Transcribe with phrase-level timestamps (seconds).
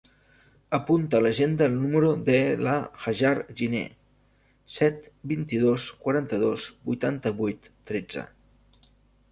[0.75, 2.37] Apunta a l'agenda el número de
[2.69, 2.73] la
[3.09, 3.83] Hajar Giner:
[4.79, 8.27] set, vint-i-dos, quaranta-dos, vuitanta-vuit, tretze.